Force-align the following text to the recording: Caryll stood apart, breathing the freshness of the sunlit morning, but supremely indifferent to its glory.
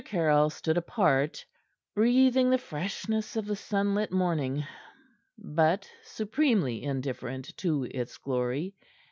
Caryll 0.03 0.49
stood 0.49 0.77
apart, 0.77 1.45
breathing 1.93 2.49
the 2.49 2.57
freshness 2.57 3.35
of 3.35 3.45
the 3.45 3.55
sunlit 3.55 4.11
morning, 4.11 4.65
but 5.37 5.87
supremely 6.03 6.81
indifferent 6.81 7.55
to 7.57 7.83
its 7.83 8.17
glory. 8.17 8.73